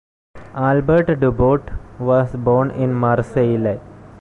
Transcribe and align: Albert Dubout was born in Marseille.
Albert 0.55 1.19
Dubout 1.19 1.69
was 1.99 2.35
born 2.35 2.71
in 2.71 2.91
Marseille. 2.91 3.79